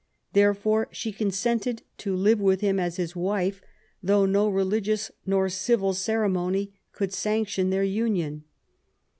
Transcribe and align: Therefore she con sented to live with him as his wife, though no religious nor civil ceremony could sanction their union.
Therefore 0.33 0.87
she 0.91 1.11
con 1.11 1.27
sented 1.27 1.81
to 1.99 2.15
live 2.15 2.41
with 2.41 2.61
him 2.61 2.79
as 2.79 2.95
his 2.95 3.15
wife, 3.15 3.61
though 4.01 4.25
no 4.25 4.49
religious 4.49 5.11
nor 5.27 5.47
civil 5.47 5.93
ceremony 5.93 6.73
could 6.91 7.13
sanction 7.13 7.69
their 7.69 7.83
union. 7.83 8.45